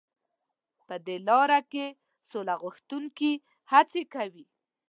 [0.87, 1.85] په دې لاره کې
[2.29, 3.31] سوله غوښتونکي
[3.71, 4.45] هڅې کوي.